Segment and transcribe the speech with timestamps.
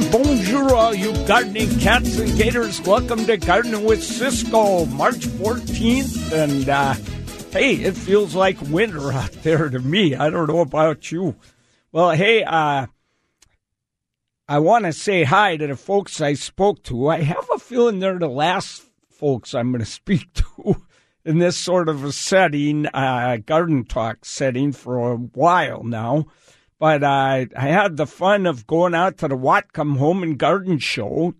[0.00, 2.80] And bonjour, all you gardening cats and gators.
[2.82, 6.30] Welcome to Gardening with Ciscoe, March 14th.
[6.30, 6.94] And uh,
[7.50, 10.14] hey, it feels like winter out there to me.
[10.14, 11.34] I don't know about you.
[11.90, 12.86] Well, hey, uh,
[14.46, 17.08] I want to say hi to the folks I spoke to.
[17.08, 20.80] I have a feeling they're the last folks I'm going to speak to
[21.24, 26.26] in this sort of a setting, uh, garden talk setting for a while now.
[26.78, 30.78] But uh, I had the fun of going out to the Whatcom Home and Garden
[30.78, 31.34] Show,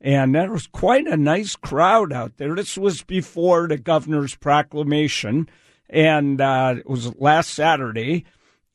[0.00, 2.54] and there was quite a nice crowd out there.
[2.54, 5.48] This was before the governor's proclamation,
[5.90, 8.24] and uh, it was last Saturday,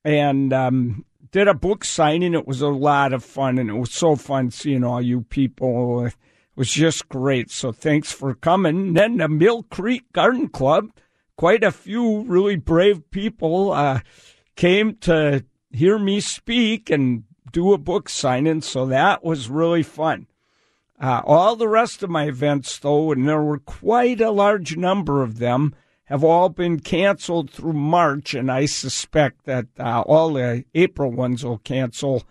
[0.03, 2.33] and um, did a book signing.
[2.33, 6.05] It was a lot of fun, and it was so fun seeing all you people.
[6.05, 6.15] It
[6.57, 7.49] was just great.
[7.49, 8.93] So thanks for coming.
[8.93, 10.89] Then the Mill Creek Garden Club,
[11.37, 14.01] quite a few really brave people uh,
[14.57, 18.61] came to hear me speak and do a book signing.
[18.61, 20.27] So that was really fun.
[20.99, 25.21] Uh, all the rest of my events, though, and there were quite a large number
[25.21, 30.63] of them, have all been canceled through March, and I suspect that uh, all the
[30.75, 32.23] April ones will cancel.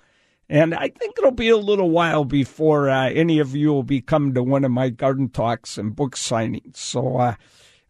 [0.49, 4.01] And I think it'll be a little while before uh, any of you will be
[4.01, 6.77] coming to one of my garden talks and book signings.
[6.77, 7.35] So uh,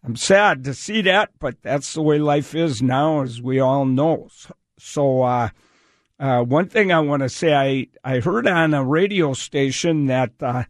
[0.05, 3.85] I'm sad to see that, but that's the way life is now, as we all
[3.85, 4.29] know.
[4.33, 4.55] So,
[5.23, 5.49] uh,
[6.19, 10.33] uh, one thing I want to say, I, I heard on a radio station that
[10.41, 10.65] uh,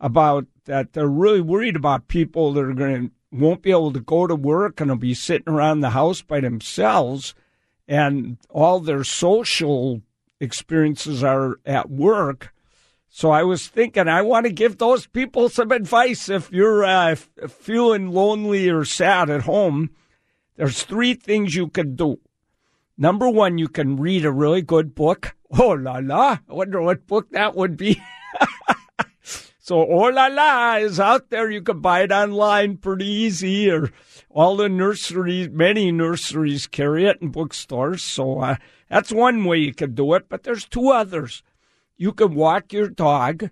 [0.00, 4.00] about that they're really worried about people that are going to won't be able to
[4.00, 7.34] go to work and will be sitting around the house by themselves,
[7.88, 10.00] and all their social
[10.40, 12.54] experiences are at work.
[13.08, 16.28] So I was thinking, I want to give those people some advice.
[16.28, 19.90] If you're uh, feeling lonely or sad at home,
[20.56, 22.18] there's three things you can do.
[22.96, 25.34] Number one, you can read a really good book.
[25.56, 26.38] Oh la la!
[26.48, 28.02] I wonder what book that would be.
[29.60, 31.48] so oh la la is out there.
[31.48, 33.92] You can buy it online pretty easy, or
[34.30, 38.02] all the nurseries, many nurseries carry it in bookstores.
[38.02, 38.56] So uh,
[38.88, 40.28] that's one way you can do it.
[40.28, 41.44] But there's two others.
[41.96, 43.50] You can walk your dog.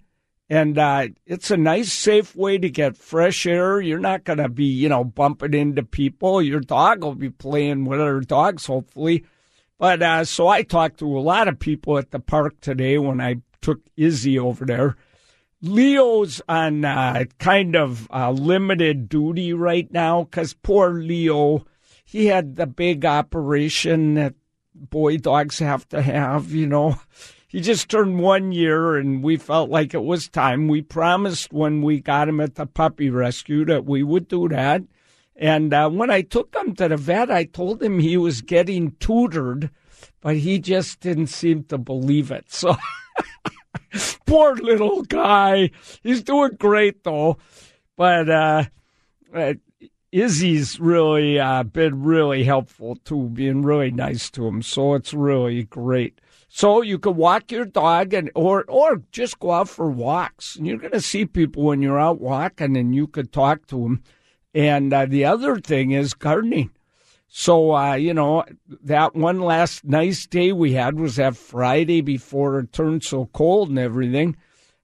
[0.50, 3.80] And uh, it's a nice, safe way to get fresh air.
[3.80, 6.42] You're not going to be, you know, bumping into people.
[6.42, 9.24] Your dog will be playing with other dogs, hopefully.
[9.82, 13.20] But uh, so I talked to a lot of people at the park today when
[13.20, 14.96] I took Izzy over there.
[15.60, 21.66] Leo's on uh, kind of uh, limited duty right now because poor Leo,
[22.04, 24.34] he had the big operation that
[24.72, 27.00] boy dogs have to have, you know.
[27.48, 30.68] He just turned one year and we felt like it was time.
[30.68, 34.82] We promised when we got him at the puppy rescue that we would do that.
[35.42, 38.92] And uh, when I took him to the vet, I told him he was getting
[39.00, 39.70] tutored,
[40.20, 42.44] but he just didn't seem to believe it.
[42.52, 42.76] So,
[44.26, 45.72] poor little guy.
[46.04, 47.38] He's doing great, though.
[47.96, 48.64] But uh,
[49.34, 49.54] uh,
[50.12, 54.62] Izzy's really uh, been really helpful, too, being really nice to him.
[54.62, 56.20] So, it's really great.
[56.54, 60.54] So you can walk your dog and or or just go out for walks.
[60.54, 63.82] And you're going to see people when you're out walking, and you could talk to
[63.82, 64.02] them
[64.54, 66.70] and uh, the other thing is gardening.
[67.28, 68.44] So, uh, you know,
[68.84, 73.70] that one last nice day we had was that Friday before it turned so cold
[73.70, 74.36] and everything.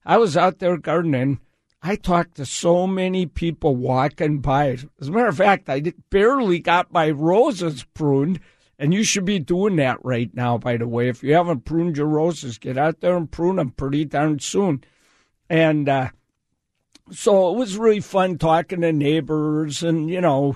[0.03, 1.39] I was out there gardening.
[1.83, 4.77] I talked to so many people walking by.
[4.99, 8.39] As a matter of fact, I barely got my roses pruned.
[8.79, 11.09] And you should be doing that right now, by the way.
[11.09, 14.83] If you haven't pruned your roses, get out there and prune them pretty darn soon.
[15.49, 16.09] And uh,
[17.11, 20.55] so it was really fun talking to neighbors and you know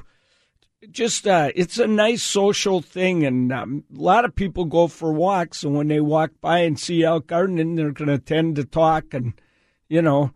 [0.92, 5.14] just uh, it's a nice social thing and um, a lot of people go for
[5.14, 8.66] walks and when they walk by and see out gardening they're going to tend to
[8.66, 9.34] talk and
[9.88, 10.32] you know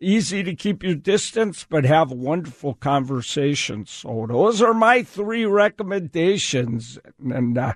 [0.00, 6.98] easy to keep your distance but have wonderful conversations so those are my three recommendations
[7.30, 7.72] and uh,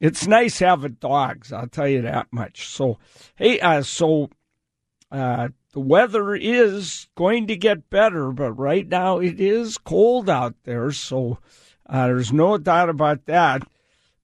[0.00, 2.68] it's nice having dogs i'll tell you that much.
[2.68, 2.98] So
[3.34, 4.30] hey uh, so
[5.10, 10.54] uh, the weather is going to get better, but right now it is cold out
[10.64, 11.38] there, so
[11.86, 13.62] uh, there's no doubt about that.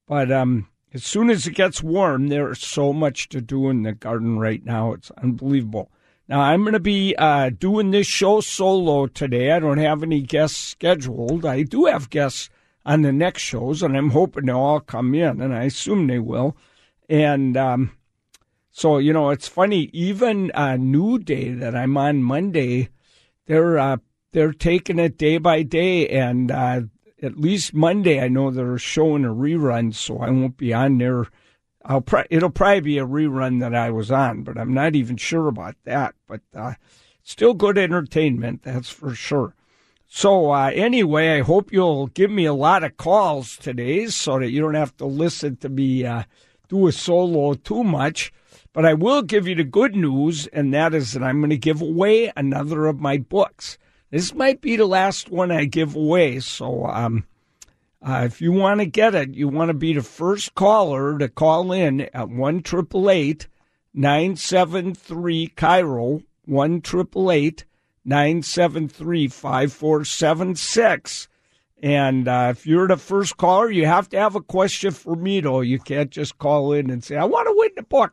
[0.06, 3.93] But um, as soon as it gets warm, there's so much to do in the
[3.93, 4.93] garden right now.
[4.93, 5.91] It's unbelievable.
[6.29, 9.50] Now, I'm going to be uh, doing this show solo today.
[9.50, 11.47] I don't have any guests scheduled.
[11.47, 12.50] I do have guests
[12.85, 16.19] on the next shows, and I'm hoping they'll all come in, and I assume they
[16.19, 16.55] will.
[17.09, 17.93] And um,
[18.79, 19.91] so you know, it's funny.
[19.93, 22.89] Even uh, New Day that I'm on Monday,
[23.47, 23.97] they're uh,
[24.33, 26.83] they're taking it day by day, and uh,
[27.23, 31.27] at least Monday I know they're showing a rerun, so I won't be on there
[31.89, 35.49] I'll it'll probably be a rerun that I was on, but I'm not even sure
[35.49, 36.15] about that.
[36.27, 36.75] But uh,
[37.23, 39.55] still good entertainment, that's for sure.
[40.07, 44.51] So uh, anyway, I hope you'll give me a lot of calls today, so that
[44.51, 46.25] you don't have to listen to me uh,
[46.69, 48.33] do a solo too much.
[48.79, 51.59] But I will give you the good news, and that is that I'm going to
[51.59, 53.77] give away another of my books.
[54.13, 57.27] This might be the last one I give away, so um,
[58.01, 61.29] uh, if you want to get it, you want to be the first caller to
[61.29, 63.49] call in at one triple eight
[63.93, 67.65] nine seven three KIRO one triple eight
[68.05, 71.27] 973 5476.
[71.83, 75.41] And uh, if you're the first caller, you have to have a question for me,
[75.41, 75.63] though.
[75.63, 78.13] You can't just call in and say, I want to win the book.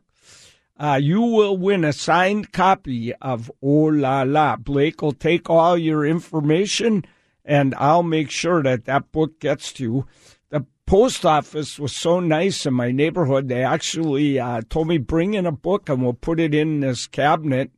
[0.77, 4.55] Uh, you will win a signed copy of Oh La La.
[4.57, 7.05] Blake will take all your information,
[7.43, 10.07] and I'll make sure that that book gets to you.
[10.49, 13.47] The post office was so nice in my neighborhood.
[13.47, 17.07] They actually uh, told me, bring in a book and we'll put it in this
[17.07, 17.71] cabinet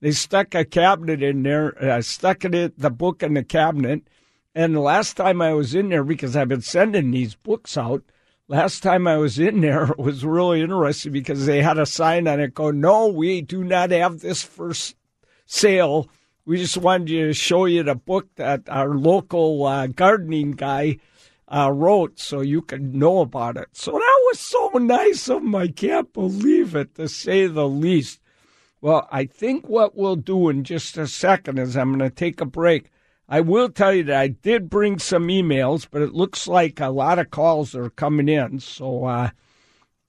[0.00, 4.02] they stuck a cabinet in there, uh, stuck it, the book in the cabinet.
[4.54, 8.02] And the last time I was in there, because I've been sending these books out,
[8.50, 12.26] last time I was in there it was really interesting because they had a sign
[12.26, 14.72] on it go, no, we do not have this for
[15.46, 16.08] sale.
[16.44, 20.98] We just wanted to show you the book that our local uh, gardening guy
[21.46, 23.68] uh, wrote so you could know about it.
[23.72, 25.54] So that was so nice of him.
[25.54, 28.20] I can't believe it, to say the least.
[28.80, 32.40] Well, I think what we'll do in just a second is I'm going to take
[32.40, 32.90] a break.
[33.32, 36.88] I will tell you that I did bring some emails, but it looks like a
[36.88, 38.58] lot of calls are coming in.
[38.58, 39.30] So, uh,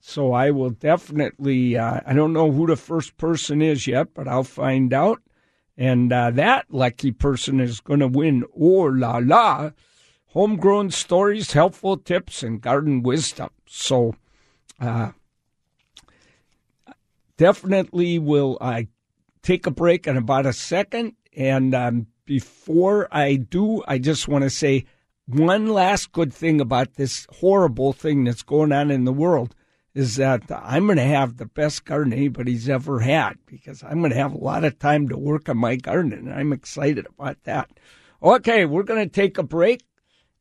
[0.00, 1.78] so I will definitely.
[1.78, 5.22] Uh, I don't know who the first person is yet, but I'll find out.
[5.78, 8.44] And uh, that lucky person is going to win.
[8.58, 9.70] Oh la la!
[10.30, 13.50] Homegrown stories, helpful tips, and garden wisdom.
[13.66, 14.16] So,
[14.80, 15.12] uh,
[17.36, 18.82] definitely will uh,
[19.42, 21.14] take a break in about a second.
[21.36, 24.84] And um, before I do, I just want to say
[25.26, 29.54] one last good thing about this horrible thing that's going on in the world
[29.94, 34.12] is that I'm going to have the best garden anybody's ever had because I'm going
[34.12, 37.42] to have a lot of time to work on my garden, and I'm excited about
[37.44, 37.70] that.
[38.22, 39.82] Okay, we're going to take a break.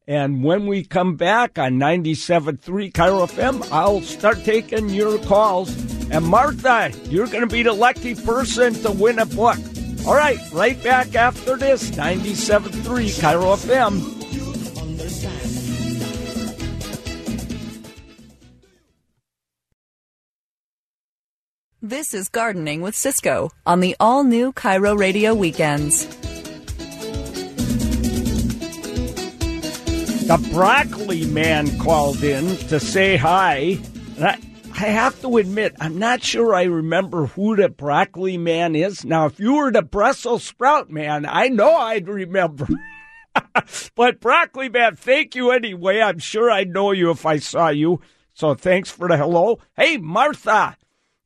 [0.07, 5.69] And when we come back on 97.3 KIRO FM, I'll start taking your calls.
[6.10, 9.57] And Martha, you're going to be the lucky person to win a book.
[10.07, 14.21] All right, right back after this 97.3 KIRO FM.
[21.83, 26.07] This is Gardening with Ciscoe on the all new KIRO Radio Weekends.
[30.25, 33.77] The broccoli man called in to say hi.
[34.81, 39.06] I have to admit, I'm not sure I remember who the broccoli man is.
[39.06, 42.68] Now, if you were the Brussels sprout man, I know I'd remember.
[43.95, 46.01] but broccoli man, thank you anyway.
[46.01, 48.01] I'm sure I'd know you if I saw you.
[48.33, 49.60] So thanks for the hello.
[49.78, 50.75] Hey, Martha,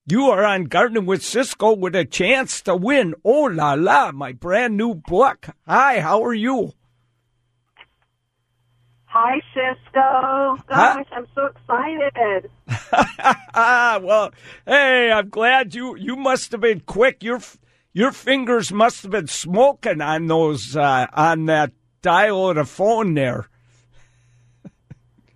[0.05, 3.15] you are on Gardening with Ciscoe with a chance to win.
[3.23, 5.47] Oh la la, my brand new book.
[5.65, 6.73] Hi, how are you?
[9.17, 10.57] Hi, Ciscoe.
[10.67, 12.51] Gosh, I'm so excited.
[14.03, 14.33] well,
[14.65, 17.23] hey, I'm glad you you must have been quick.
[17.23, 17.39] Your
[17.93, 23.13] your fingers must have been smoking on those uh, on that dial of the phone
[23.13, 23.47] there.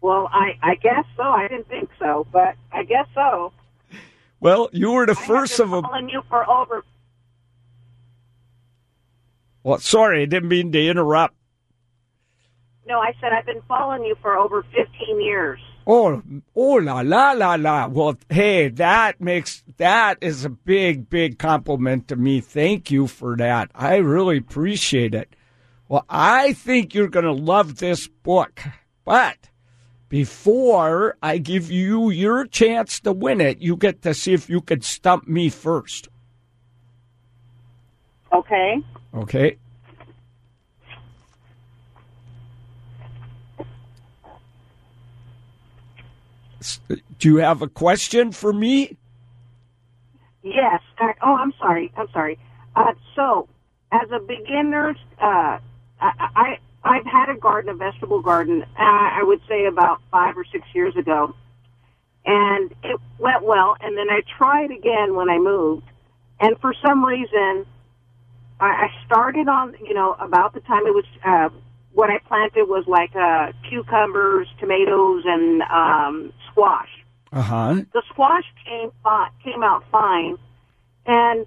[0.01, 1.23] Well, I I guess so.
[1.23, 3.53] I didn't think so, but I guess so.
[4.41, 5.83] Well, you were the I first of been them.
[5.85, 6.83] calling you for over.
[9.63, 11.35] Well, sorry, I didn't mean to interrupt.
[12.89, 15.59] No, I said I've been following you for over 15 years.
[15.85, 16.23] Oh,
[16.55, 17.85] oh la la la la.
[17.85, 22.41] Well, hey, that makes that is a big, big compliment to me.
[22.41, 23.69] Thank you for that.
[23.75, 25.35] I really appreciate it.
[25.87, 28.59] Well, I think you're going to love this book,
[29.05, 29.37] but
[30.09, 34.61] before I give you your chance to win it, you get to see if you
[34.61, 36.09] could stump me first.
[38.33, 38.77] Okay.
[39.13, 39.57] Okay.
[47.19, 48.97] Do you have a question for me?
[50.43, 50.81] Yes.
[51.21, 51.91] Oh, I'm sorry.
[51.97, 52.37] I'm sorry.
[52.75, 53.47] Uh, so,
[53.91, 55.59] as a beginner, uh, I,
[55.99, 58.63] I I've had a garden, a vegetable garden.
[58.63, 61.35] Uh, I would say about five or six years ago,
[62.25, 63.75] and it went well.
[63.81, 65.85] And then I tried again when I moved,
[66.39, 67.65] and for some reason,
[68.59, 71.05] I, I started on you know about the time it was.
[71.25, 71.49] Uh,
[71.99, 76.87] what I planted was like uh, cucumbers, tomatoes, and um, squash.
[77.33, 77.81] Uh huh.
[77.91, 80.37] The squash came fi- came out fine,
[81.05, 81.45] and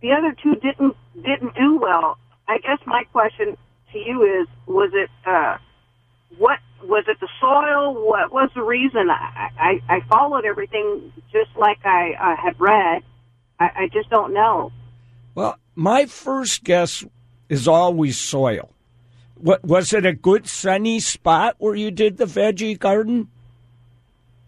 [0.00, 2.16] the other two didn't didn't do well.
[2.46, 3.56] I guess my question
[3.92, 5.58] to you is: Was it uh,
[6.38, 7.92] what was it the soil?
[8.06, 9.10] What was the reason?
[9.10, 13.02] I I, I followed everything just like I uh, had read.
[13.58, 14.70] I, I just don't know.
[15.34, 17.04] Well, my first guess
[17.48, 18.70] is always soil.
[19.38, 23.28] What was it a good sunny spot where you did the veggie garden?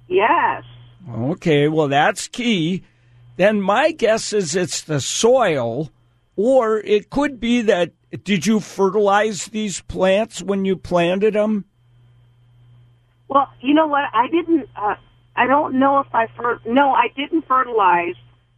[0.08, 0.64] Yes.
[1.10, 2.82] Okay, well that's key.
[3.36, 5.90] Then my guess is it's the soil,
[6.36, 7.92] or it could be that
[8.24, 11.66] did you fertilize these plants when you planted them?
[13.28, 14.04] Well, you know what?
[14.12, 14.68] I didn't.
[14.74, 14.94] Uh,
[15.36, 18.14] I don't know if I fer- no, I didn't fertilize.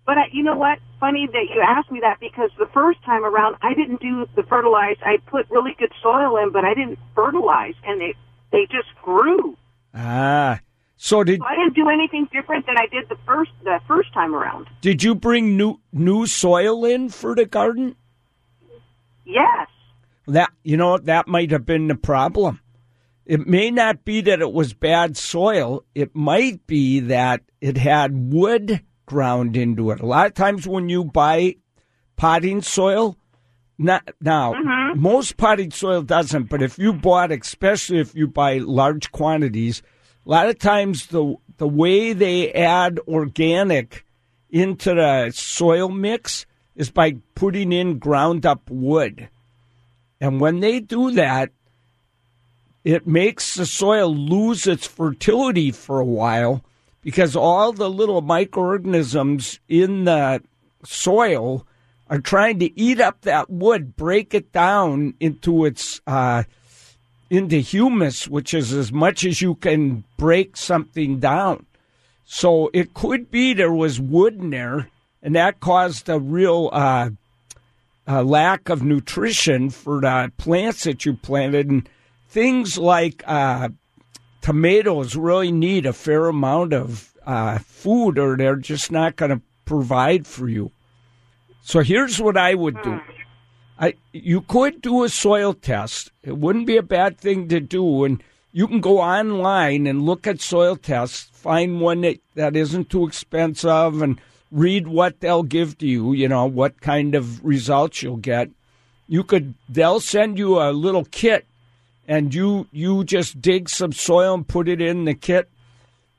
[0.06, 0.78] But I, you know what?
[1.00, 4.42] Funny that you asked me that because the first time around I didn't do the
[4.42, 4.96] fertilize.
[5.02, 8.14] I put really good soil in, but I didn't fertilize, and they
[8.52, 9.56] they just grew.
[9.94, 10.60] Ah,
[10.96, 14.12] so did So I didn't do anything different than I did the first the first
[14.12, 14.66] time around.
[14.82, 17.96] did you bring new new soil in for the garden?
[19.24, 19.68] Yes.
[20.26, 22.60] That you know that might have been the problem.
[23.24, 25.84] It may not be that it was bad soil.
[25.94, 29.98] It might be that it had wood ground into it.
[29.98, 31.56] A lot of times when you buy
[32.14, 33.16] potting soil,
[33.76, 35.00] not now mm-hmm.
[35.00, 39.82] most potting soil doesn't, but if you bought, especially if you buy large quantities,
[40.24, 44.06] a lot of times the the way they add organic
[44.48, 49.28] into the soil mix is by putting in ground up wood.
[50.20, 51.50] And when they do that,
[52.84, 56.62] it makes the soil lose its fertility for a while
[57.02, 60.42] because all the little microorganisms in the
[60.84, 61.66] soil
[62.08, 66.42] are trying to eat up that wood, break it down into its uh,
[67.30, 71.64] into humus, which is as much as you can break something down.
[72.24, 74.88] So it could be there was wood in there,
[75.22, 77.10] and that caused a real uh,
[78.08, 81.68] uh, lack of nutrition for the plants that you planted.
[81.68, 81.88] And
[82.28, 83.68] things like uh,
[84.40, 89.40] tomatoes really need a fair amount of uh, food, or they're just not going to
[89.64, 90.70] provide for you.
[91.62, 93.00] So here's what I would do.
[93.78, 96.10] I you could do a soil test.
[96.22, 100.26] It wouldn't be a bad thing to do, and you can go online and look
[100.26, 101.30] at soil tests.
[101.32, 104.20] Find one that, that isn't too expensive, and
[104.50, 106.12] read what they'll give to you.
[106.12, 108.50] You know what kind of results you'll get.
[109.08, 111.46] You could they'll send you a little kit,
[112.10, 115.48] and you you just dig some soil and put it in the kit,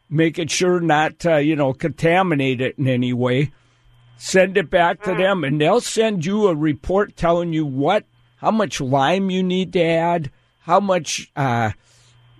[0.10, 3.52] making sure not to you know contaminate it in any way.
[4.18, 8.06] Send it back to them and they'll send you a report telling you what
[8.38, 10.32] how much lime you need to add
[10.62, 11.72] how much uh,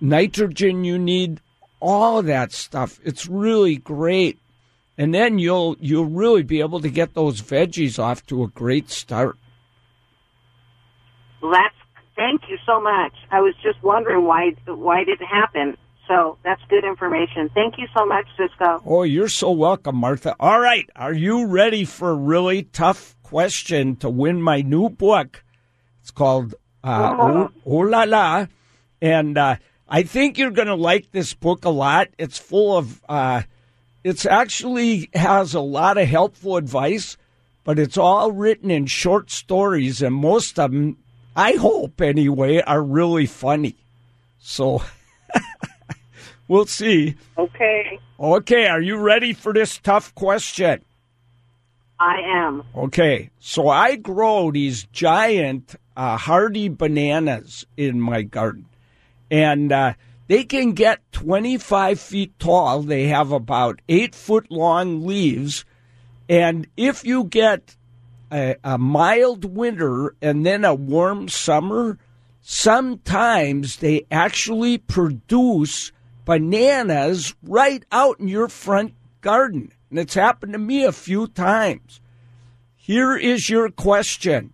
[0.00, 1.40] nitrogen you need
[1.80, 3.00] all of that stuff.
[3.04, 4.38] It's really great.
[4.96, 8.90] And then you'll you'll really be able to get those veggies off to a great
[8.90, 9.36] start.
[11.40, 11.81] Well, that's
[12.16, 13.12] thank you so much.
[13.30, 15.76] I was just wondering why why it didn't happen.
[16.08, 17.48] So that's good information.
[17.54, 18.82] Thank you so much, Ciscoe.
[18.84, 23.96] oh you're so welcome martha all right are you ready for a really tough question
[23.96, 25.42] to win my new book
[26.00, 26.54] it's called
[26.84, 28.46] uh, oh, oh la la
[29.00, 29.56] and uh,
[29.88, 32.08] I think you're going to like this book a lot.
[32.16, 33.42] It's full of, uh,
[34.04, 37.18] it's actually has a lot of helpful advice,
[37.64, 40.96] but it's all written in short stories, and most of them,
[41.34, 43.76] I hope anyway, are really funny.
[44.38, 44.82] So
[46.48, 47.16] we'll see.
[47.38, 47.98] Okay.
[48.20, 50.84] Okay, are you ready for this tough question?
[51.98, 52.64] I am.
[52.76, 58.66] Okay, so I grow these giant uh, hardy bananas in my garden,
[59.30, 59.94] and uh,
[60.26, 62.82] they can get 25 feet tall.
[62.82, 65.64] They have about eight foot long leaves,
[66.28, 67.76] and if you get
[68.32, 71.98] a, a mild winter and then a warm summer,
[72.40, 75.92] sometimes they actually produce
[76.24, 79.72] bananas right out in your front garden.
[79.90, 82.00] And it's happened to me a few times.
[82.74, 84.52] Here is your question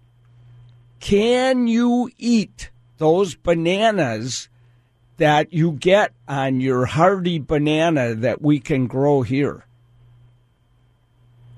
[1.01, 4.49] Can you eat those bananas
[5.17, 9.65] that you get on your hardy banana that we can grow here?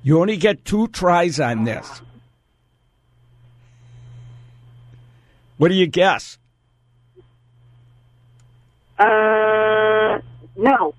[0.02, 2.02] You only get two tries on this.
[5.60, 6.38] What do you guess?
[8.98, 10.18] Uh,
[10.56, 10.94] no,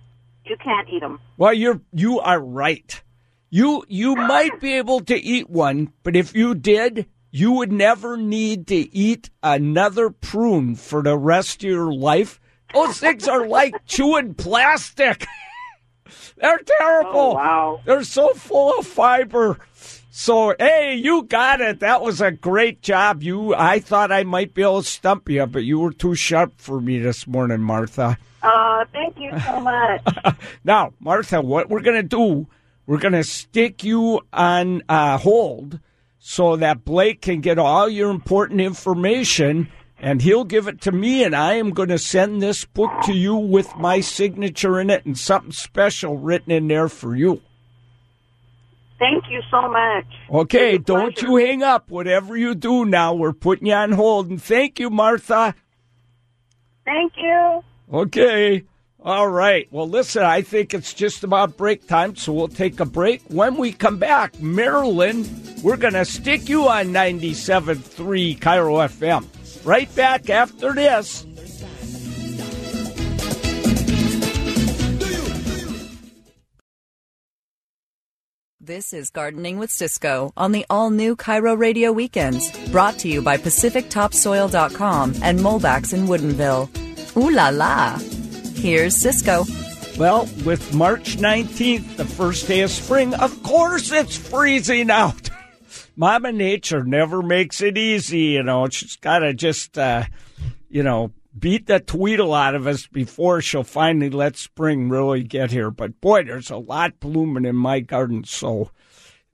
[0.46, 1.20] you can't eat them.
[1.36, 3.01] Well, you're you are right.
[3.50, 8.18] You you might be able to eat one, but if you did, you would never
[8.18, 12.39] need to eat another prune for the rest of your life.
[12.72, 15.25] Those things are like chewing plastic.
[16.38, 17.20] They're terrible.
[17.20, 17.82] Oh, wow.
[17.84, 19.58] They're so full of fiber.
[20.13, 21.80] So, hey, you got it.
[21.80, 23.24] That was a great job.
[23.24, 26.51] You, I thought I might be able to stump you, but you were too sharp
[26.58, 28.18] for me this morning, Martha.
[28.44, 30.01] Uh, thank you so much.
[30.65, 32.46] Now, Martha, what we're going to do,
[32.86, 35.80] we're going to stick you on uh, hold
[36.20, 41.24] so that Blake can get all your important information and he'll give it to me,
[41.24, 45.06] and I am going to send this book to you with my signature in it
[45.06, 47.41] and something special written in there for you.
[49.01, 50.05] Thank you so much.
[50.29, 51.27] Okay, don't pleasure.
[51.27, 51.89] you hang up.
[51.89, 54.29] Whatever you do now, we're putting you on hold.
[54.29, 55.55] And thank you, Martha.
[56.86, 57.63] Thank you.
[57.91, 58.63] Okay.
[59.03, 59.67] All right.
[59.72, 63.24] Well, listen, I think it's just about break time, so we'll take a break.
[63.29, 65.25] When we come back, Marilyn,
[65.63, 69.65] we're going to stick you on 97.3 KIRO FM.
[69.65, 71.25] Right back after this.
[78.63, 83.20] This is Gardening with Ciscoe on the all new KIRO Radio Weekends, brought to you
[83.24, 87.18] by PacificTopsoil.com and Molbak's in Woodinville.
[87.18, 87.98] Ooh la la!
[88.53, 89.46] Here's Ciscoe.
[89.98, 95.32] Well, with March 19th, the first day of spring, of course it's freezing out.
[95.96, 98.70] Mama Nature never makes it easy, you know.
[98.70, 100.03] She's got to just, uh,
[100.70, 105.51] you know, beat the tweedle out of us before she'll finally let spring really get
[105.51, 105.71] here.
[105.71, 108.71] But boy, there's a lot blooming in my garden, so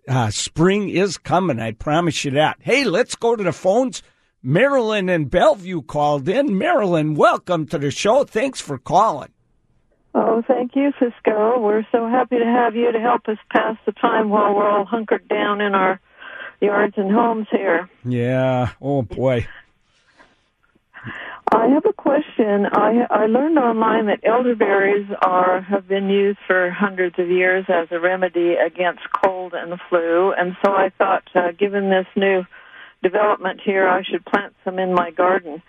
[0.07, 1.59] uh, spring is coming.
[1.59, 2.57] I promise you that.
[2.59, 4.03] Hey, let's go to the phones.
[4.43, 6.57] Marilyn and Bellevue called in.
[6.57, 8.23] Marilyn, welcome to the show.
[8.23, 9.29] Thanks for calling.
[10.13, 11.59] Oh, thank you, Ciscoe.
[11.59, 14.85] We're so happy to have you to help us pass the time while we're all
[14.85, 15.99] hunkered down in our
[16.61, 17.89] yards and homes here.
[18.03, 18.71] Yeah.
[18.81, 19.47] Oh boy.
[21.51, 22.65] I have a question.
[22.71, 27.87] I I learned online that elderberries are have been used for hundreds of years as
[27.91, 32.43] a remedy against cold and flu, and so I thought, uh, given this new
[33.01, 35.61] development here, I should plant some in my garden.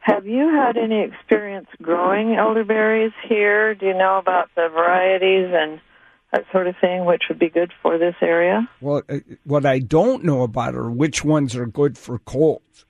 [0.00, 3.74] Have you had any experience growing elderberries here?
[3.74, 5.80] Do you know about the varieties and
[6.32, 8.68] that sort of thing, which would be good for this area?
[8.80, 12.85] Well, uh, what I don't know about are which ones are good for colds.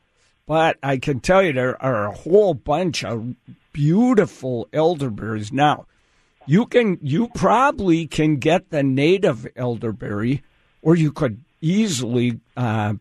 [0.47, 3.35] But I can tell you there are a whole bunch of
[3.73, 5.53] beautiful elderberries.
[5.53, 5.87] Now,
[6.47, 10.45] you can you probably can get the native elderberry,
[10.83, 12.41] or you could easily.
[12.57, 12.95] Uh,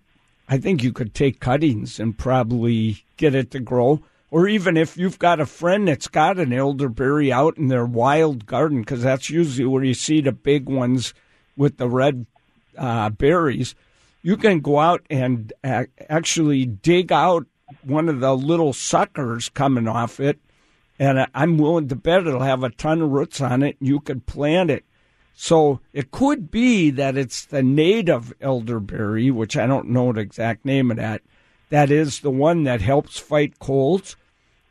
[0.48, 4.02] I think you could take cuttings and probably get it to grow.
[4.32, 8.46] Or even if you've got a friend that's got an elderberry out in their wild
[8.46, 11.14] garden, because that's usually where you see the big ones
[11.56, 12.26] with the red
[12.78, 13.76] uh, berries,
[14.26, 17.46] you can go out and uh, actually dig out
[17.84, 20.40] one of the little suckers coming off it.
[20.98, 23.78] And I'm willing to bet it'll have a ton of roots on it.
[23.80, 24.84] and You could plant it.
[25.36, 30.66] So it could be that it's the native elderberry, which I don't know the exact
[30.66, 31.22] name of that.
[31.70, 34.16] That is the one that helps fight colds.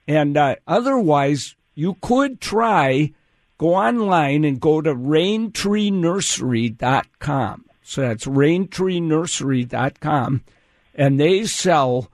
[0.09, 3.13] And uh, otherwise, you could try
[3.59, 7.65] go online and go to raintreenursery.com.
[7.85, 10.43] So that's raintreenursery.com.
[10.95, 12.11] And they sell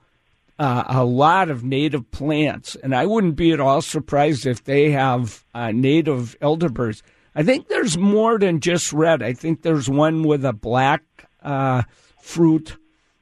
[0.59, 2.75] uh, a lot of native plants.
[2.75, 7.01] And I wouldn't be at all surprised if they have uh, native elderberries.
[7.33, 9.23] I think there's more than just red.
[9.23, 11.03] I think there's one with a black
[11.41, 11.83] uh,
[12.21, 12.75] fruit.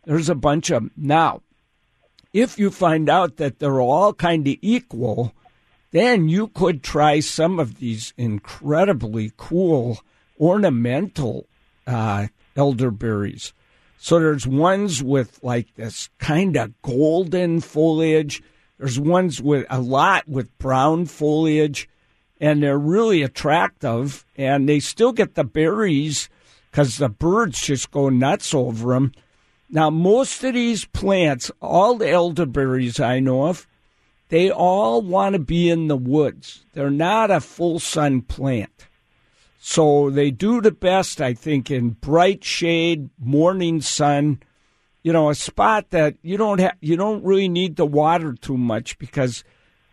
[0.06, 0.92] There's a bunch of 'em.
[0.98, 1.44] Now,
[2.34, 5.34] if you find out that they're all kind of equal,
[5.92, 10.00] then you could try some of these incredibly cool
[10.40, 11.46] ornamental
[11.86, 13.54] uh, elderberries.
[13.98, 18.42] So there's ones with like this kind of golden foliage.
[18.78, 21.90] There's ones with a lot with brown foliage,
[22.40, 24.26] and they're really attractive.
[24.38, 26.30] And they still get the berries
[26.72, 29.12] because the birds just go nuts over them.
[29.70, 33.68] Now, most of these plants, all the elderberries I know of,
[34.30, 36.66] they all want to be in the woods.
[36.74, 38.88] They're not a full sun plant.
[39.62, 44.42] So they do the best, I think, in bright shade, morning sun.
[45.04, 48.58] You know, a spot that you don't have, you don't really need to water too
[48.58, 49.44] much because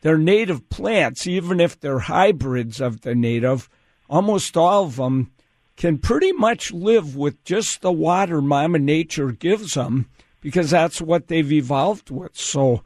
[0.02, 3.68] they're native plants, even if they're hybrids of the native.
[4.08, 5.32] Almost all of them
[5.76, 10.08] can pretty much live with just the water Mama Nature gives them
[10.40, 12.36] because that's what they've evolved with.
[12.36, 12.82] So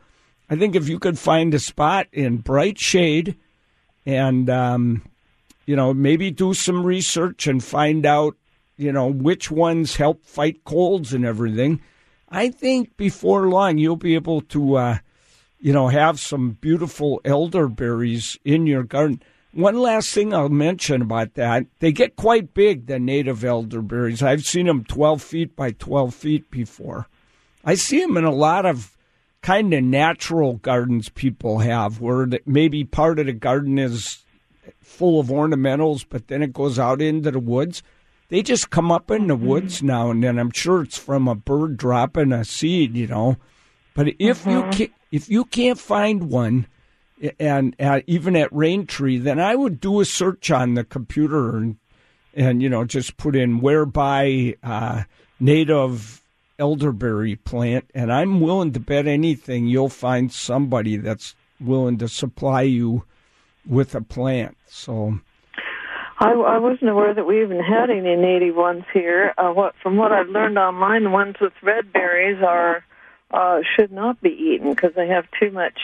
[0.48, 3.36] I think if you could find a spot in bright shade
[4.06, 5.02] and, um,
[5.70, 8.36] you know, maybe do some research and find out,
[8.76, 11.80] you know, which ones help fight colds and everything,
[12.28, 14.98] I think before long you'll be able to, uh,
[15.60, 19.22] you know, have some beautiful elderberries in your garden.
[19.52, 21.66] one last thing I'll mention about that.
[21.78, 24.24] They get quite big, the native elderberries.
[24.24, 27.06] I've seen them 12 feet by 12 feet before.
[27.64, 28.96] I see them in a lot of
[29.40, 34.24] kind of natural gardens people have where maybe part of the garden is
[34.80, 37.82] full of ornamentals, but then it goes out into the woods.
[38.28, 39.46] They just come up in the mm-hmm.
[39.46, 40.38] woods now and then.
[40.38, 43.36] I'm sure it's from a bird dropping a seed, you know.
[43.94, 44.50] But if mm-hmm.
[44.50, 46.66] you can, if you can't find one,
[47.38, 51.56] and uh, even at Rain Tree, then I would do a search on the computer
[51.56, 51.76] and
[52.32, 55.02] and you know just put in whereby uh,
[55.38, 56.22] native
[56.58, 62.62] elderberry plant, and I'm willing to bet anything you'll find somebody that's willing to supply
[62.62, 63.04] you
[63.66, 64.56] with a plant.
[64.68, 65.18] So.
[66.18, 69.32] I, I wasn't aware that we even had any native ones here.
[69.38, 72.84] Uh, what from what I've learned online, the ones with red berries are
[73.30, 75.78] uh, should not be eaten because they have too much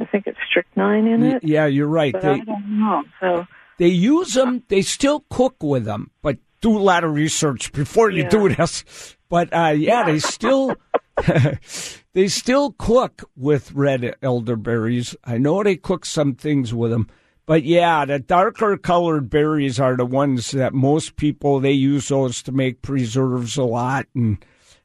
[0.00, 1.44] I think it's strychnine in it.
[1.44, 2.12] Yeah, you're right.
[2.12, 3.02] But they, I don't know.
[3.20, 3.46] So
[3.78, 4.62] they use them.
[4.68, 8.28] They still cook with them, but do a lot of research before you yeah.
[8.28, 9.16] do this.
[9.28, 10.76] But uh, yeah, they still
[12.12, 15.16] they still cook with red elderberries.
[15.24, 17.08] I know they cook some things with them.
[17.46, 22.42] But yeah, the darker colored berries are the ones that most people they use those
[22.42, 24.44] to make preserves a lot and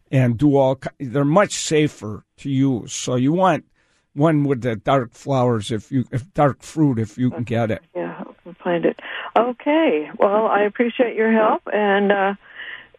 [0.10, 0.80] and do all.
[0.98, 2.94] They're much safer to use.
[2.94, 3.66] So you want
[4.14, 7.82] one with the dark flowers if you if dark fruit if you can get it.
[7.94, 8.98] Yeah, I can find it.
[9.38, 10.10] Okay.
[10.18, 12.34] Well, I appreciate your help and uh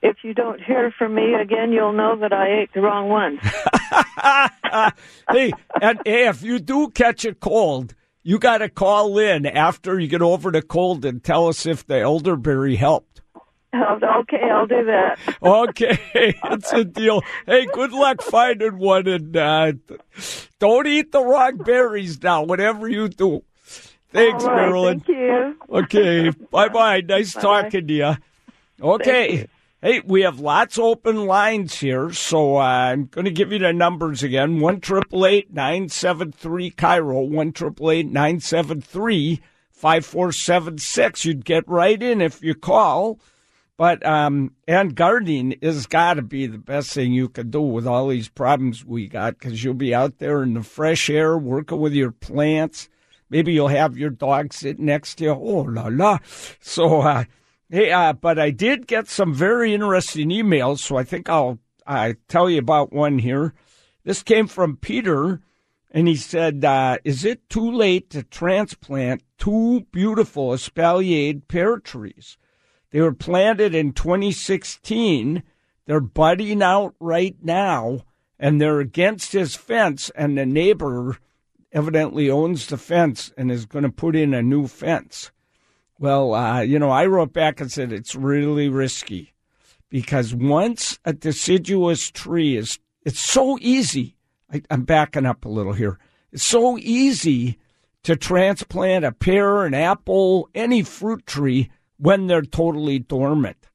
[0.03, 3.39] if you don't hear from me again, you'll know that I ate the wrong one.
[5.31, 9.99] hey, and hey, if you do catch a cold, you got to call in after
[9.99, 13.23] you get over the cold and tell us if the elderberry helped.
[13.75, 15.19] Okay, I'll do that.
[15.43, 17.23] okay, it's a deal.
[17.47, 19.73] Hey, good luck finding one, and uh,
[20.61, 22.45] don't eat the wrong berries now.
[22.45, 23.43] Whatever you do.
[24.13, 25.01] Thanks, right, Marilyn.
[25.01, 25.57] Thank you.
[25.69, 27.01] Okay, bye bye.
[27.01, 27.63] Nice Bye-bye.
[27.63, 28.17] talking to you.
[28.81, 29.49] Okay.
[29.85, 33.59] Hey, we have lots of open lines here, so uh, I'm going to give you
[33.59, 34.59] the numbers again.
[34.59, 37.29] One triple eight nine seven three KIRO.
[37.29, 41.27] One triple eight nine seven three five four seven six.
[41.27, 43.21] You'd get right in if you call.
[43.77, 47.87] But um, and gardening is got to be the best thing you could do with
[47.87, 51.79] all these problems we got because you'll be out there in the fresh air working
[51.79, 52.89] with your plants.
[53.29, 55.31] Maybe you'll have your dog sit next to you.
[55.33, 56.21] Oh la la!
[56.59, 57.25] So uh,
[57.71, 62.17] hey, uh, but I did get some very interesting emails, so I think I'll I
[62.29, 63.53] tell you about one here.
[64.05, 65.41] This came from Peter,
[65.91, 72.37] and he said, uh, "Is it too late to transplant two beautiful espaliered pear trees?"
[72.91, 75.43] They were planted in 2016.
[75.87, 78.05] They're budding out right now,
[78.39, 81.19] and they're against his fence, and the neighbor
[81.73, 85.33] evidently owns the fence and is going to put in a new fence.
[85.99, 89.35] Well, uh, you know, I wrote back and said it's really risky
[89.89, 94.17] because once a deciduous tree is, it's so easy.
[94.53, 95.99] I, I'm backing up a little here.
[96.33, 97.59] It's so easy
[98.03, 103.69] to transplant a pear, an apple, any fruit tree when they're totally dormant.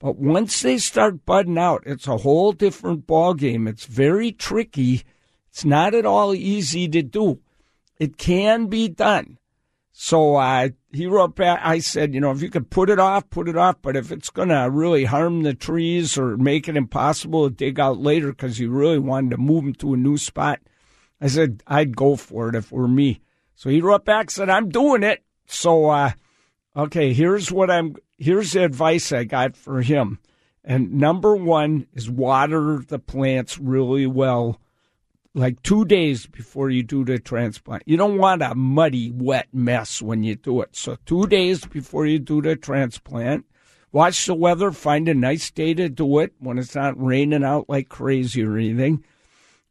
[0.00, 3.68] But once they start budding out, it's a whole different ballgame.
[3.68, 5.02] It's very tricky.
[5.50, 7.40] It's not at all easy to do.
[7.98, 9.38] It can be done.
[10.02, 11.60] So uh, he wrote back.
[11.62, 13.76] I said, you know, if you could put it off, put it off.
[13.82, 17.78] But if it's going to really harm the trees or make it impossible to dig
[17.78, 20.60] out later because he really wanted to move them to a new spot,
[21.20, 23.20] I said I'd go for it if it were me.
[23.54, 25.22] So he wrote back, said I'm doing it.
[25.46, 26.12] So uh,
[26.76, 30.20] Okay, here's what I'm here's the advice I got for him.
[30.62, 34.60] And number one is water the plants really well,
[35.34, 37.84] like two days before you do the transplant.
[37.86, 40.74] You don't want a muddy, wet mess when you do it.
[40.76, 43.46] So two days before you do the transplant,
[43.92, 47.68] watch the weather, find a nice day to do it when it's not raining out
[47.68, 49.04] like crazy or anything.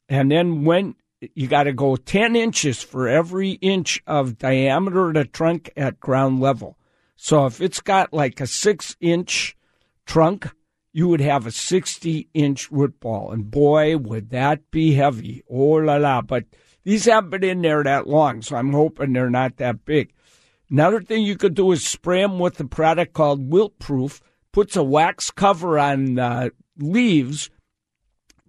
[0.08, 0.95] And then when
[1.36, 6.00] you got to go 10 inches for every inch of diameter of the trunk at
[6.00, 6.78] ground level.
[7.17, 9.58] So if it's got like a six inch
[10.06, 10.50] trunk,
[10.91, 13.32] you would have a 60 inch root ball.
[13.32, 15.43] And boy, would that be heavy.
[15.49, 16.21] Oh la la.
[16.21, 16.45] But
[16.84, 20.13] these haven't been in there that long, so I'm hoping they're not that big.
[20.71, 24.21] Another thing you could do is spray them with a product called Wilt Proof,
[24.52, 27.49] puts a wax cover on the leaves,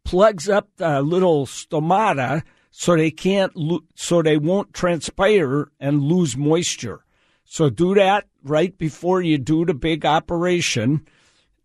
[0.05, 6.37] plugs up the little stomata so they can't, lo- so they won't transpire and lose
[6.37, 7.05] moisture.
[7.45, 11.07] So do that right before you do the big operation.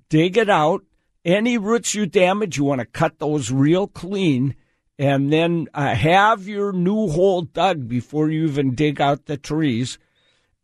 [0.09, 0.83] Dig it out.
[1.23, 4.55] Any roots you damage, you want to cut those real clean.
[4.97, 9.97] And then uh, have your new hole dug before you even dig out the trees.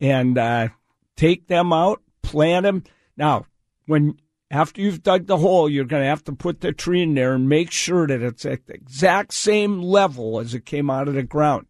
[0.01, 0.69] and uh,
[1.15, 2.83] take them out, plant them.
[3.15, 3.45] Now,
[3.85, 4.17] when
[4.49, 7.33] after you've dug the hole, you're going to have to put the tree in there
[7.33, 11.13] and make sure that it's at the exact same level as it came out of
[11.13, 11.67] the ground.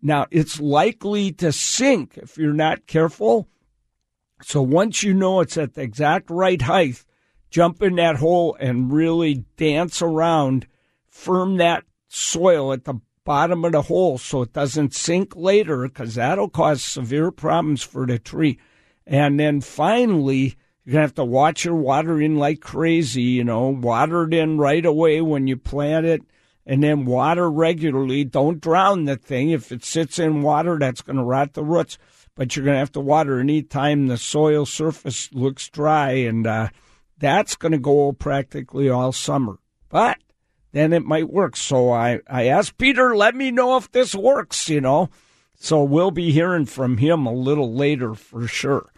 [0.00, 3.48] Now, it's likely to sink if you're not careful.
[4.44, 7.04] So once you know it's at the exact right height,
[7.50, 10.66] jump in that hole and really dance around,
[11.08, 16.16] firm that soil at the bottom of the hole so it doesn't sink later because
[16.16, 18.58] that'll cause severe problems for the tree.
[19.06, 23.68] And then finally, you're going to have to watch your watering like crazy, you know,
[23.68, 26.22] water it in right away when you plant it
[26.66, 28.24] and then water regularly.
[28.24, 29.50] Don't drown the thing.
[29.50, 31.96] If it sits in water, that's going to rot the roots.
[32.36, 36.68] But you're going to have to water anytime the soil surface looks dry, and uh,
[37.18, 39.58] that's going to go practically all summer.
[39.88, 40.18] But
[40.72, 41.56] then it might work.
[41.56, 45.10] So I, I asked Peter, let me know if this works, you know.
[45.54, 48.90] So we'll be hearing from him a little later for sure.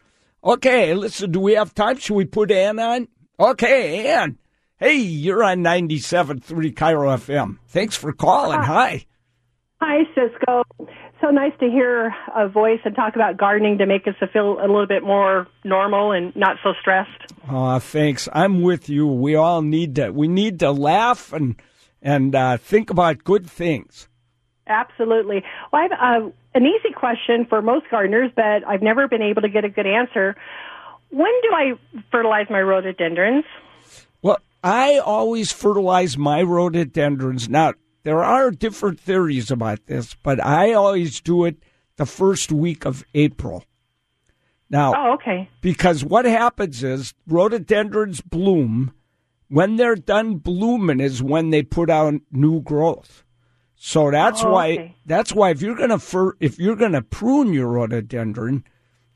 [0.42, 1.98] Okay, listen, do we have time?
[1.98, 3.08] Should we put Ann on?
[3.38, 4.38] Okay, Ann.
[4.78, 6.40] Hey, you're on 97.3
[6.74, 7.58] KIRO FM.
[7.66, 8.60] Thanks for calling.
[8.62, 9.06] Hi.
[9.80, 10.62] Hi, Ciscoe.
[11.20, 14.68] So nice to hear a voice and talk about gardening to make us feel a
[14.68, 17.32] little bit more normal and not so stressed.
[17.50, 18.28] Oh, thanks.
[18.32, 19.06] I'm with you.
[19.06, 20.10] We all need to.
[20.10, 21.56] We need to laugh and
[22.02, 24.08] and uh, think about good things.
[24.66, 25.42] Absolutely.
[25.72, 29.42] Well, I have uh, an easy question for most gardeners, but I've never been able
[29.42, 30.36] to get a good answer.
[31.10, 31.72] When do I
[32.10, 33.44] fertilize my rhododendrons?
[34.22, 37.48] Well, I always fertilize my rhododendrons.
[37.48, 37.74] Now,
[38.06, 41.56] there are different theories about this, but I always do it
[41.96, 43.64] the first week of April.
[44.70, 45.50] Now, oh, okay.
[45.60, 48.92] Because what happens is rhododendrons bloom.
[49.48, 53.24] When they're done blooming is when they put out new growth.
[53.74, 54.96] So that's oh, why okay.
[55.04, 58.62] that's why if you're gonna fir- if you're gonna prune your rhododendron,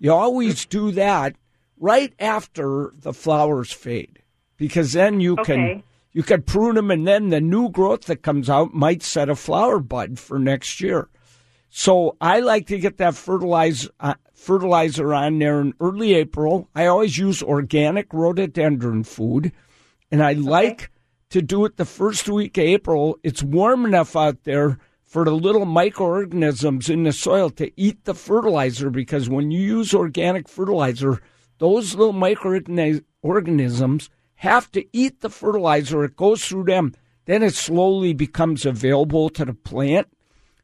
[0.01, 1.37] you always do that
[1.79, 4.25] right after the flowers fade,
[4.57, 5.85] because then you can Okay.
[6.13, 9.37] You could prune them, and then the new growth that comes out might set a
[9.37, 11.09] flower bud for next year.
[11.71, 16.69] So I like to get that fertilize, uh, fertilizer on there in early April.
[16.75, 19.53] I always use organic rhododendron food,
[20.11, 20.91] and I like
[21.31, 23.17] to do it the first week of April.
[23.23, 28.15] It's warm enough out there for the little microorganisms in the soil to eat the
[28.15, 31.21] fertilizer because when you use organic fertilizer,
[31.59, 34.11] those little microorganisms
[34.41, 36.03] have to eat the fertilizer.
[36.03, 36.95] It goes through them.
[37.27, 40.09] Then it slowly becomes available to the plant.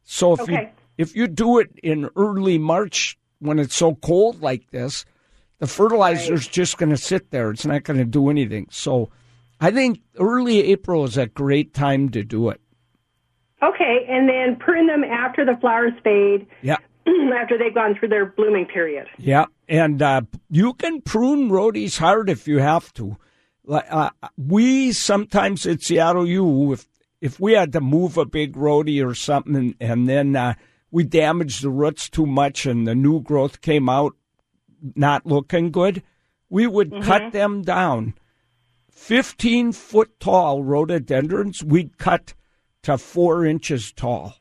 [0.03, 4.71] So if you if you do it in early March when it's so cold like
[4.71, 5.05] this,
[5.59, 7.51] the fertilizer's just going to sit there.
[7.51, 8.65] It's not going to do anything.
[8.71, 9.11] So
[9.61, 12.59] I think early April is a great time to do it.
[13.61, 16.77] Okay, and then prune them after the flowers fade, Yeah.
[17.39, 19.07] after they've gone through their blooming period.
[19.19, 23.17] Yeah, and uh, you can prune roadies hard if you have to.
[23.69, 26.87] Like uh, we sometimes at Seattle U, if
[27.19, 30.53] if we had to move a big roadie or something, and, and then uh,
[30.89, 34.15] we damaged the roots too much, and the new growth came out
[34.95, 36.01] not looking good,
[36.49, 38.13] we would cut them down.
[38.89, 42.33] Fifteen foot tall rhododendrons, we'd cut
[42.83, 44.35] to four inches tall.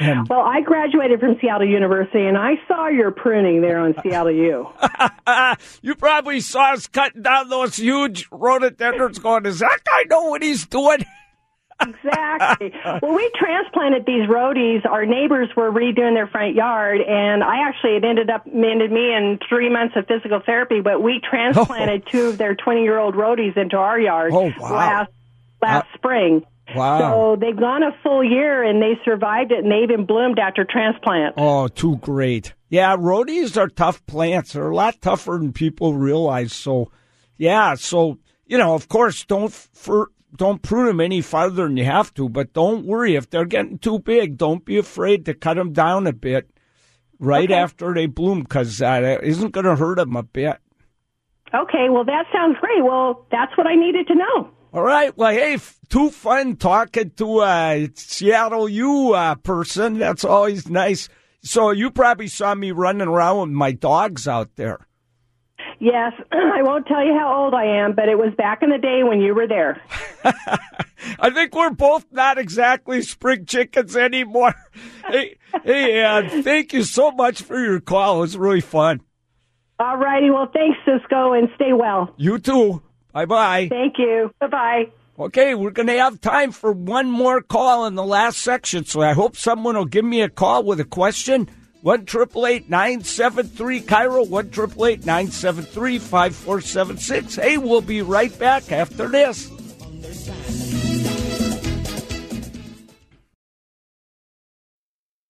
[0.00, 4.68] Well, I graduated from Seattle University, and I saw your pruning there on Seattle U.
[5.82, 10.42] you probably saw us cutting down those huge rhododendrons going, does that guy know what
[10.42, 11.04] he's doing?
[11.80, 12.72] Exactly.
[12.84, 14.84] well, we transplanted these roadies.
[14.84, 19.14] Our neighbors were redoing their front yard, and I actually it ended up ended me
[19.14, 20.80] in three months of physical therapy.
[20.80, 22.10] But we transplanted oh.
[22.10, 24.74] two of their twenty year old roadies into our yard Oh, wow.
[24.74, 25.10] last
[25.62, 26.44] last uh, spring.
[26.74, 26.98] Wow.
[26.98, 30.64] So they've gone a full year and they survived it, and they even bloomed after
[30.64, 31.34] transplant.
[31.36, 32.54] Oh, too great.
[32.68, 34.52] Yeah, rhodies are tough plants.
[34.52, 36.52] They're a lot tougher than people realize.
[36.52, 36.90] So,
[37.38, 41.84] yeah, so, you know, of course, don't for, don't prune them any farther than you
[41.84, 44.36] have to, but don't worry if they're getting too big.
[44.36, 46.50] Don't be afraid to cut them down a bit
[47.18, 50.58] right after they bloom because that isn't going to hurt them a bit.
[51.54, 52.84] Okay, well that sounds great.
[52.84, 54.50] Well, that's what I needed to know.
[54.72, 55.16] All right.
[55.16, 59.98] Well, hey, f- too fun talking to a Seattle U uh, person.
[59.98, 61.08] That's always nice.
[61.42, 64.86] So you probably saw me running around with my dogs out there.
[65.80, 68.78] Yes, I won't tell you how old I am, but it was back in the
[68.78, 69.80] day when you were there.
[71.20, 74.54] I think we're both not exactly spring chickens anymore.
[75.08, 78.18] hey, hey, Ann, thank you so much for your call.
[78.18, 79.00] It was really fun.
[79.78, 80.30] All righty.
[80.30, 82.12] Well, thanks, Ciscoe, and stay well.
[82.16, 82.82] You too.
[83.18, 83.66] Bye bye.
[83.68, 84.32] Thank you.
[84.38, 84.84] Bye bye.
[85.18, 89.00] Okay, we're going to have time for one more call in the last section, so
[89.00, 91.48] I hope someone will give me a call with a question.
[91.82, 94.28] One triple eight nine seven three KIRO.
[94.28, 97.34] One triple eight nine seven three five four seven six.
[97.34, 99.50] Hey, we'll be right back after this.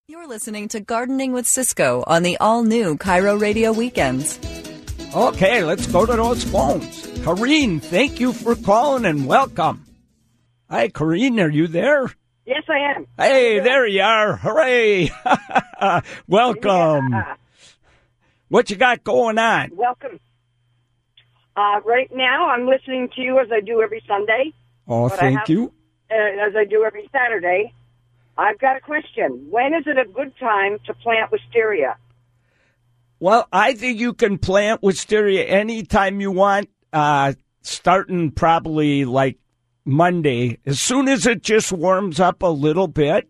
[0.09, 4.38] You're listening to Gardening with Ciscoe on the all new KIRO Radio Weekends.
[5.14, 7.08] Okay, let's go to those phones.
[7.22, 9.85] Corrine, thank you for calling and welcome.
[10.70, 12.11] Hi, Corine, are you there?
[12.46, 13.07] Yes, I am.
[13.18, 14.37] Hey, there you are.
[14.37, 15.11] Hooray.
[16.26, 17.09] welcome.
[17.12, 17.35] Yeah.
[18.48, 19.70] What you got going on?
[19.76, 20.18] Welcome.
[21.54, 24.52] Uh, right now, I'm listening to you as I do every Sunday,
[24.87, 25.72] Oh, But thank have- you.
[26.11, 27.74] uh, as I do every Saturday.
[28.38, 29.48] I've got a question.
[29.50, 31.96] When is it a good time to plant wisteria?
[33.20, 39.38] Well, I think you can plant wisteria anytime you want, uh, starting probably like
[39.85, 40.59] Monday.
[40.66, 43.29] As soon as it just warms up a little bit,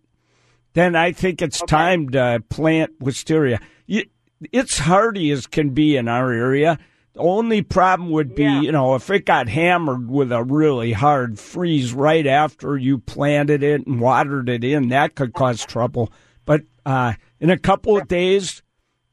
[0.75, 3.61] then I think it's time to plant wisteria.
[3.87, 4.05] You,
[4.53, 6.79] it's hardy as can be in our area.
[7.15, 8.61] The only problem would be, Yeah.
[8.61, 13.63] you know, if it got hammered with a really hard freeze right after you planted
[13.63, 16.13] it and watered it in, that could cause trouble.
[16.45, 18.63] But uh, in a couple of days,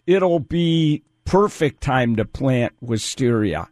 [0.06, 3.68] it'll be perfect time to plant wisteria.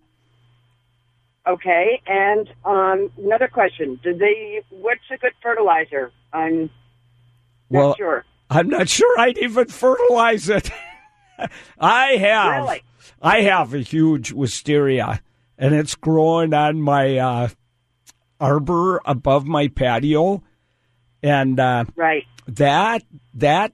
[1.47, 4.61] Okay, and um, another question: Do they?
[4.69, 6.11] What's a good fertilizer?
[6.31, 6.69] I'm
[7.69, 8.25] not Well, sure.
[8.49, 10.69] I'm not sure I'd even fertilize it.
[11.79, 12.83] I have, Really?
[13.21, 15.21] I have a huge wisteria,
[15.57, 17.49] and it's growing on my uh,
[18.39, 20.43] arbor above my patio,
[21.21, 22.25] and uh, Right.
[22.47, 23.03] that
[23.33, 23.73] that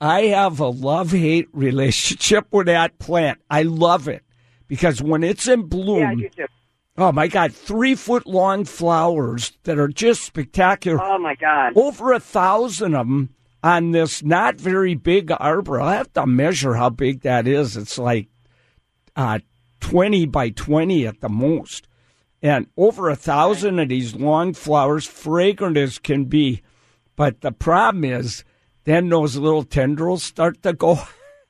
[0.00, 3.38] I have a love hate relationship with that plant.
[3.50, 4.22] I love it
[4.66, 6.46] because when it's in bloom, Yeah, I do too.
[6.96, 11.02] Oh my god, three foot long flowers that are just spectacular.
[11.02, 11.72] Oh my God.
[11.76, 13.30] over a thousand of them
[13.62, 15.80] on this not very big arbor.
[15.80, 17.76] I have to measure how big that is.
[17.76, 18.28] It's like
[19.14, 19.38] uh,
[19.80, 21.86] 20 by 20 at the most.
[22.42, 26.62] And over a thousand of these long flowers, fragrant as can be.
[27.14, 28.42] But the problem is,
[28.84, 30.98] then those little tendrils start to go.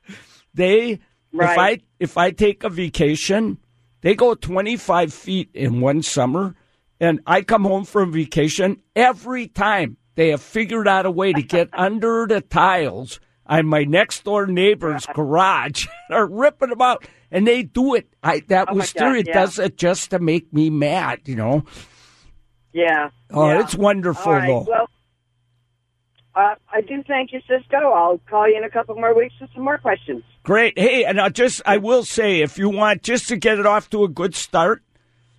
[0.53, 0.99] they,
[1.33, 3.57] if I if I take a vacation,
[4.03, 6.55] they go 25 feet in one summer,
[6.99, 11.41] and I come home from vacation every time they have figured out a way to
[11.41, 17.47] get under the tiles on my next door neighbor's garage are ripping them out, and
[17.47, 18.13] they do it.
[18.21, 19.41] I that Oh wisteria God, yeah.
[19.41, 21.63] does it just to make me mad, you know.
[22.73, 23.09] Yeah.
[23.31, 23.61] Oh, yeah.
[23.61, 24.47] it's wonderful right.
[24.47, 24.65] though.
[24.67, 24.89] Well,
[26.35, 27.91] uh, I do thank you, Ciscoe.
[27.91, 30.23] I'll call you in a couple more weeks with some more questions.
[30.43, 30.77] Great.
[30.77, 33.89] Hey, and I just I will say if you want just to get it off
[33.91, 34.83] to a good start,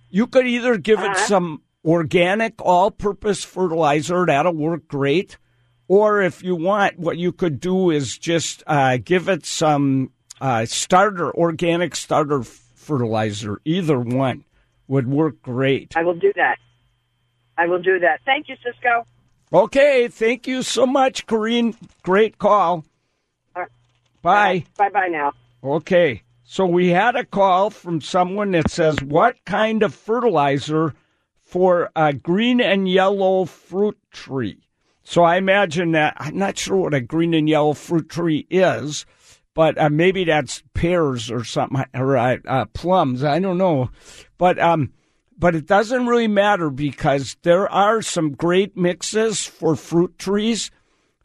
[0.09, 1.27] you could either give it Uh-huh.
[1.27, 5.37] some organic all-purpose fertilizer, that'll work great.
[5.87, 10.65] Or if you want, what you could do is just uh, give it some uh,
[10.65, 13.61] starter, organic starter fertilizer.
[13.65, 14.43] Either one
[14.87, 15.95] would work great.
[15.95, 16.57] I will do that.
[17.57, 18.21] I will do that.
[18.25, 19.05] Thank you, Ciscoe.
[19.53, 21.75] Okay, thank you so much, Corrine.
[22.01, 22.83] Great call.
[24.25, 24.65] Bye.
[24.75, 25.33] Bye bye now.
[25.63, 26.23] Okay.
[26.43, 30.95] So we had a call from someone that says, What kind of fertilizer
[31.43, 34.67] for a green and yellow fruit tree?
[35.03, 39.05] So I imagine that, I'm not sure what a green and yellow fruit tree is,
[39.53, 43.23] but uh, maybe that's pears or something, or uh, uh, plums.
[43.23, 43.91] I don't know.
[44.39, 44.91] But, um,
[45.37, 50.71] but it doesn't really matter because there are some great mixes for fruit trees.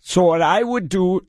[0.00, 1.22] So what I would do,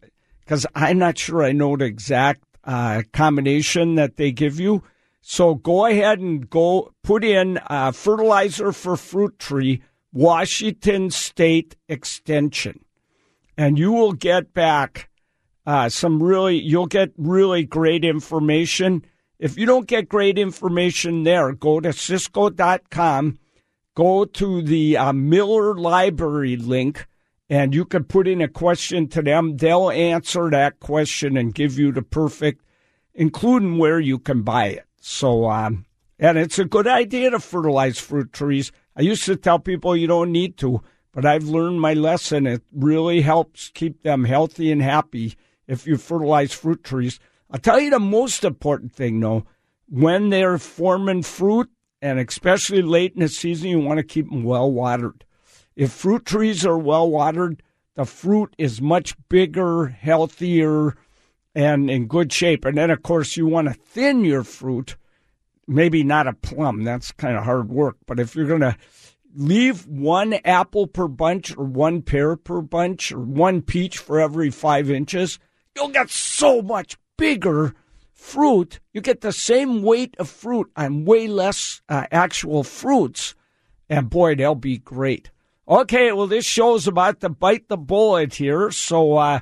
[0.51, 4.83] because I'm not sure I know the exact uh, combination that they give you.
[5.21, 12.83] So go ahead and go put in uh, fertilizer for fruit tree, Washington State Extension,
[13.55, 15.09] and you will get back
[15.65, 16.59] uh, some really.
[16.61, 19.05] You'll get really great information.
[19.39, 23.39] If you don't get great information there, go to Ciscoe.com,
[23.95, 27.07] go to the uh, Miller Library link
[27.51, 29.57] and you can put in a question to them.
[29.57, 32.63] They'll answer that question and give you the perfect,
[33.13, 34.85] including where you can buy it.
[35.01, 35.85] So, um,
[36.17, 38.71] and it's a good idea to fertilize fruit trees.
[38.95, 40.81] I used to tell people you don't need to,
[41.11, 42.47] but I've learned my lesson.
[42.47, 45.35] It really helps keep them healthy and happy
[45.67, 47.19] if you fertilize fruit trees.
[47.49, 49.43] I'll tell you the most important thing, though,
[49.89, 51.69] when they're forming fruit,
[52.01, 55.25] and especially late in the season, you want to keep them well watered.
[55.75, 57.63] If fruit trees are well watered,
[57.95, 60.95] the fruit is much bigger, healthier,
[61.53, 62.65] and in good shape.
[62.65, 64.95] And then, of course, you want to thin your fruit.
[65.67, 67.97] Maybe not a plum, that's kind of hard work.
[68.05, 68.77] But if you're going to
[69.35, 74.49] leave one apple per bunch, or one pear per bunch, or one peach for every
[74.49, 75.39] five inches,
[75.75, 77.73] you'll get so much bigger
[78.11, 78.79] fruit.
[78.93, 83.35] You get the same weight of fruit on way less uh, actual fruits.
[83.89, 85.31] And boy, they'll be great.
[85.71, 88.71] Okay, well, this show's about to bite the bullet here.
[88.71, 89.39] So, uh,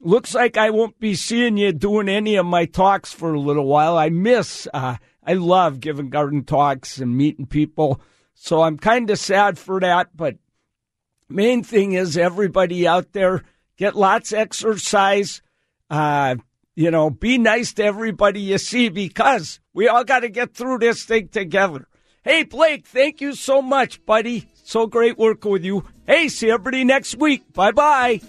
[0.00, 3.66] looks like I won't be seeing you doing any of my talks for a little
[3.66, 3.98] while.
[3.98, 8.00] I miss, uh, I love giving garden talks and meeting people.
[8.32, 10.16] So I'm kind of sad for that.
[10.16, 10.36] But
[11.28, 13.42] main thing is everybody out there
[13.76, 15.42] get lots of exercise.
[15.90, 16.36] Uh,
[16.74, 20.78] you know, be nice to everybody you see because we all got to get through
[20.78, 21.86] this thing together.
[22.24, 24.48] Hey, Blake, thank you so much, buddy.
[24.66, 25.84] So great working with you.
[26.08, 27.52] Hey, see everybody next week.
[27.52, 28.20] Bye bye.